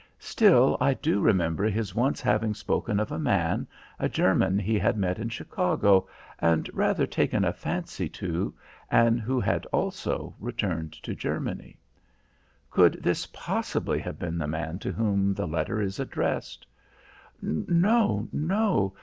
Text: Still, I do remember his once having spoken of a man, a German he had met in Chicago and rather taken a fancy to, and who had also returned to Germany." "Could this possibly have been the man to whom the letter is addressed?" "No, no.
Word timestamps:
Still, 0.17 0.77
I 0.81 0.95
do 0.95 1.19
remember 1.19 1.65
his 1.69 1.93
once 1.93 2.21
having 2.21 2.55
spoken 2.55 2.99
of 2.99 3.11
a 3.11 3.19
man, 3.19 3.67
a 3.99 4.09
German 4.09 4.57
he 4.57 4.79
had 4.79 4.97
met 4.97 5.19
in 5.19 5.29
Chicago 5.29 6.07
and 6.39 6.67
rather 6.73 7.05
taken 7.05 7.45
a 7.45 7.53
fancy 7.53 8.09
to, 8.09 8.51
and 8.89 9.21
who 9.21 9.39
had 9.39 9.67
also 9.67 10.33
returned 10.39 10.93
to 11.03 11.13
Germany." 11.13 11.77
"Could 12.71 12.93
this 13.03 13.27
possibly 13.27 13.99
have 13.99 14.17
been 14.17 14.39
the 14.39 14.47
man 14.47 14.79
to 14.79 14.91
whom 14.91 15.35
the 15.35 15.45
letter 15.45 15.79
is 15.79 15.99
addressed?" 15.99 16.65
"No, 17.39 18.27
no. 18.31 18.95